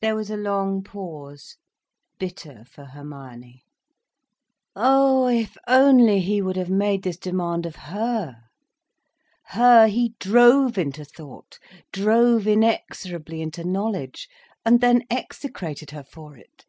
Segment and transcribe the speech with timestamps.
[0.00, 1.56] There was a long pause,
[2.20, 3.64] bitter for Hermione.
[4.76, 8.44] Ah, if only he would have made this demand of her?
[9.46, 11.58] Her he drove into thought,
[11.92, 16.64] drove inexorably into knowledge—and then execrated her for it.